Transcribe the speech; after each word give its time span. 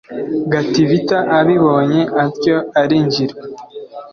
Gatibita 0.51 1.17
abibonye 1.39 2.01
atyo 2.23 2.55
arinjirwa 2.81 3.41